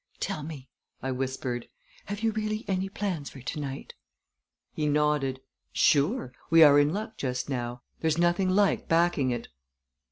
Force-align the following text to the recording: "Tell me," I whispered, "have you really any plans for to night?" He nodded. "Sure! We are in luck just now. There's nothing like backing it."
"Tell 0.19 0.41
me," 0.41 0.67
I 1.03 1.11
whispered, 1.11 1.67
"have 2.05 2.23
you 2.23 2.31
really 2.31 2.65
any 2.67 2.89
plans 2.89 3.29
for 3.29 3.39
to 3.39 3.59
night?" 3.59 3.93
He 4.73 4.87
nodded. 4.87 5.41
"Sure! 5.73 6.33
We 6.49 6.63
are 6.63 6.79
in 6.79 6.91
luck 6.91 7.17
just 7.17 7.49
now. 7.49 7.83
There's 7.99 8.17
nothing 8.17 8.49
like 8.49 8.87
backing 8.87 9.29
it." 9.29 9.49